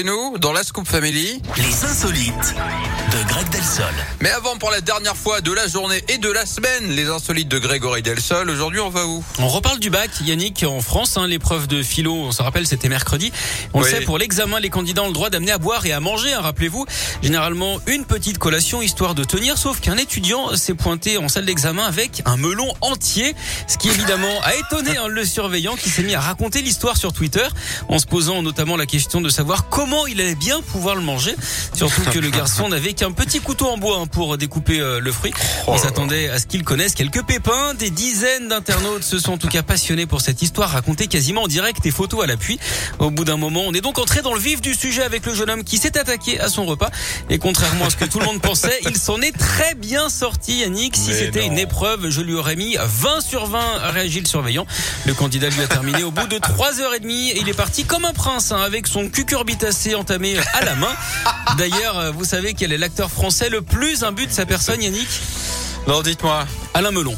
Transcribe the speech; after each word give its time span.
Et 0.00 0.04
nous, 0.04 0.38
dans 0.38 0.52
la 0.52 0.62
Scoop 0.62 0.86
Family. 0.86 1.42
Les 1.56 1.84
insolites 1.84 2.54
de 3.10 3.28
Greg 3.28 3.48
Delsol. 3.48 3.84
Mais 4.20 4.30
avant, 4.30 4.56
pour 4.56 4.70
la 4.70 4.80
dernière 4.80 5.16
fois 5.16 5.40
de 5.40 5.52
la 5.52 5.66
journée 5.66 6.04
et 6.08 6.18
de 6.18 6.30
la 6.30 6.46
semaine, 6.46 6.90
les 6.90 7.08
insolites 7.08 7.48
de 7.48 7.58
Grégory 7.58 8.00
Delsol. 8.00 8.48
Aujourd'hui, 8.48 8.78
on 8.78 8.90
va 8.90 9.06
où? 9.06 9.24
On 9.40 9.48
reparle 9.48 9.80
du 9.80 9.90
bac, 9.90 10.10
Yannick, 10.24 10.62
en 10.62 10.80
France. 10.82 11.16
Hein, 11.16 11.26
L'épreuve 11.26 11.66
de 11.66 11.82
philo, 11.82 12.14
on 12.14 12.30
se 12.30 12.40
rappelle, 12.42 12.64
c'était 12.64 12.88
mercredi. 12.88 13.32
On 13.74 13.80
Oui. 13.82 13.90
le 13.90 13.96
sait, 13.98 14.04
pour 14.04 14.18
l'examen, 14.18 14.60
les 14.60 14.70
candidats 14.70 15.02
ont 15.02 15.08
le 15.08 15.12
droit 15.12 15.30
d'amener 15.30 15.50
à 15.50 15.58
boire 15.58 15.84
et 15.84 15.90
à 15.90 15.98
manger, 15.98 16.32
hein, 16.32 16.42
rappelez-vous. 16.42 16.86
Généralement, 17.24 17.78
une 17.88 18.04
petite 18.04 18.38
collation, 18.38 18.80
histoire 18.80 19.16
de 19.16 19.24
tenir, 19.24 19.58
sauf 19.58 19.80
qu'un 19.80 19.96
étudiant 19.96 20.54
s'est 20.54 20.74
pointé 20.74 21.18
en 21.18 21.28
salle 21.28 21.44
d'examen 21.46 21.82
avec 21.82 22.22
un 22.24 22.36
melon 22.36 22.72
entier, 22.82 23.34
ce 23.66 23.76
qui 23.78 23.88
évidemment 23.88 24.40
a 24.44 24.54
étonné 24.54 24.96
hein, 24.96 25.08
le 25.08 25.24
surveillant 25.24 25.74
qui 25.74 25.90
s'est 25.90 26.04
mis 26.04 26.14
à 26.14 26.20
raconter 26.20 26.62
l'histoire 26.62 26.96
sur 26.96 27.12
Twitter, 27.12 27.48
en 27.88 27.98
se 27.98 28.06
posant 28.06 28.42
notamment 28.44 28.76
la 28.76 28.86
question 28.86 29.20
de 29.20 29.28
savoir 29.28 29.68
comment 29.68 29.87
il 30.08 30.20
allait 30.20 30.34
bien 30.34 30.60
pouvoir 30.60 30.94
le 30.94 31.02
manger. 31.02 31.34
Surtout 31.74 32.02
que 32.02 32.18
le 32.18 32.30
garçon 32.30 32.68
n'avait 32.68 32.92
qu'un 32.92 33.12
petit 33.12 33.40
couteau 33.40 33.66
en 33.68 33.78
bois 33.78 33.98
hein, 34.02 34.06
pour 34.06 34.36
découper 34.36 34.80
euh, 34.80 35.00
le 35.00 35.12
fruit. 35.12 35.32
Oh 35.66 35.70
On 35.70 35.72
là. 35.74 35.78
s'attendait 35.78 36.28
à 36.28 36.38
ce 36.38 36.46
qu'il 36.46 36.64
connaisse 36.64 36.94
quelques 36.94 37.24
pépins. 37.24 37.74
Des 37.74 37.90
dizaines 37.90 38.48
d'internautes 38.48 39.04
se 39.04 39.18
sont 39.18 39.32
en 39.32 39.38
tout 39.38 39.48
cas 39.48 39.62
passionnés 39.62 40.06
pour 40.06 40.20
cette 40.20 40.42
histoire 40.42 40.70
racontée 40.70 41.06
quasiment 41.06 41.42
en 41.42 41.48
direct 41.48 41.84
et 41.86 41.90
photos 41.90 42.24
à 42.24 42.26
l'appui. 42.26 42.58
Au 42.98 43.10
bout 43.10 43.24
d'un 43.24 43.36
moment, 43.36 43.62
on 43.66 43.72
est 43.72 43.80
donc 43.80 43.98
entré 43.98 44.22
dans 44.22 44.34
le 44.34 44.40
vif 44.40 44.60
du 44.60 44.74
sujet 44.74 45.02
avec 45.02 45.24
le 45.26 45.34
jeune 45.34 45.50
homme 45.50 45.64
qui 45.64 45.78
s'est 45.78 45.96
attaqué 45.98 46.40
à 46.40 46.48
son 46.48 46.66
repas. 46.66 46.90
Et 47.30 47.38
contrairement 47.38 47.86
à 47.86 47.90
ce 47.90 47.96
que 47.96 48.04
tout 48.04 48.18
le 48.18 48.26
monde 48.26 48.40
pensait, 48.40 48.78
il 48.88 48.96
s'en 48.96 49.20
est 49.20 49.36
très 49.36 49.74
bien 49.74 50.08
sorti, 50.08 50.58
Yannick. 50.58 50.96
Si 50.96 51.14
c'était 51.14 51.46
une 51.46 51.58
épreuve, 51.58 52.10
je 52.10 52.20
lui 52.20 52.34
aurais 52.34 52.56
mis 52.56 52.76
20 52.80 53.20
sur 53.20 53.46
20, 53.46 53.60
a 53.82 53.90
réagi 53.90 54.20
le 54.20 54.26
surveillant. 54.26 54.66
Le 55.06 55.14
candidat 55.14 55.48
lui 55.48 55.62
a 55.62 55.66
terminé 55.66 56.02
au 56.02 56.10
bout 56.10 56.26
de 56.26 56.36
3h30 56.38 57.10
et 57.10 57.38
il 57.40 57.48
est 57.48 57.54
parti 57.54 57.84
comme 57.84 58.04
un 58.04 58.12
prince, 58.12 58.52
hein, 58.52 58.60
avec 58.60 58.86
son 58.86 59.08
cucurbitacé 59.08 59.77
entamé 59.94 60.36
à 60.54 60.64
la 60.64 60.74
main. 60.74 60.94
D'ailleurs, 61.56 61.98
euh, 61.98 62.10
vous 62.10 62.24
savez 62.24 62.54
quel 62.54 62.72
est 62.72 62.78
l'acteur 62.78 63.10
français 63.10 63.48
le 63.48 63.62
plus 63.62 64.02
imbu 64.04 64.26
de 64.26 64.32
sa 64.32 64.46
personne, 64.46 64.82
Yannick 64.82 65.08
Non, 65.86 66.02
dites-moi. 66.02 66.46
Alain 66.74 66.90
Melon. 66.90 67.16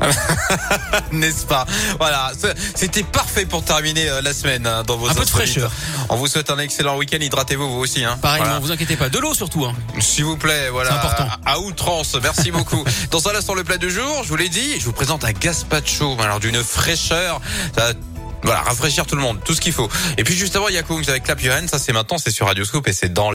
N'est-ce 1.12 1.46
pas? 1.46 1.66
Voilà, 1.98 2.32
c'était 2.74 3.04
parfait 3.04 3.46
pour 3.46 3.62
terminer 3.64 4.08
euh, 4.08 4.22
la 4.22 4.34
semaine 4.34 4.66
hein, 4.66 4.82
dans 4.84 4.96
vos 4.96 5.08
Un 5.08 5.14
peu 5.14 5.24
de 5.24 5.30
fraîcheur. 5.30 5.70
On 6.08 6.16
vous 6.16 6.26
souhaite 6.26 6.50
un 6.50 6.58
excellent 6.58 6.96
week-end. 6.96 7.18
Hydratez-vous 7.20 7.70
vous 7.70 7.78
aussi. 7.78 8.04
Hein. 8.04 8.18
Pareil, 8.20 8.42
Voilà. 8.42 8.58
vous 8.58 8.72
inquiétez 8.72 8.96
pas. 8.96 9.08
De 9.08 9.18
l'eau 9.18 9.34
surtout. 9.34 9.64
Hein. 9.64 9.74
S'il 10.00 10.24
vous 10.24 10.36
plaît, 10.36 10.68
voilà. 10.70 10.90
C'est 10.90 10.96
important. 10.96 11.28
À, 11.46 11.60
outrance. 11.60 12.16
Merci 12.20 12.50
beaucoup. 12.50 12.82
Dans 13.10 13.28
un 13.28 13.34
instant, 13.36 13.54
le 13.54 13.62
plat 13.64 13.78
du 13.78 13.90
jour, 13.90 14.22
je 14.24 14.28
vous 14.28 14.36
l'ai 14.36 14.48
dit, 14.48 14.80
je 14.80 14.84
vous 14.84 14.92
présente 14.92 15.24
un 15.24 15.32
gazpacho. 15.32 16.16
Alors, 16.20 16.40
d'une 16.40 16.62
fraîcheur. 16.62 17.40
Ça 17.76 17.92
voilà, 18.44 18.60
rafraîchir 18.60 19.06
tout 19.06 19.16
le 19.16 19.22
monde, 19.22 19.40
tout 19.44 19.54
ce 19.54 19.60
qu'il 19.60 19.72
faut. 19.72 19.88
Et 20.18 20.24
puis, 20.24 20.34
juste 20.34 20.54
avant, 20.56 20.68
il 20.68 20.74
y 20.74 20.78
a 20.78 20.82
avec 21.08 21.24
Clap 21.24 21.42
Your. 21.42 21.54
Ça, 21.66 21.78
c'est 21.78 21.92
maintenant, 21.92 22.18
c'est 22.18 22.30
sur 22.30 22.46
Radio 22.46 22.64
Scoop 22.64 22.86
et 22.88 22.92
c'est 22.92 23.12
dans 23.12 23.30